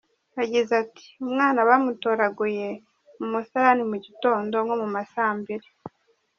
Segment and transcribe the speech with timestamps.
[0.39, 2.67] Yagize ati “Umwana bamutoraguye
[3.17, 5.67] mu musarani mu gitondo nko mu ma saa mbiri.